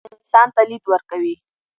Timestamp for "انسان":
0.19-0.47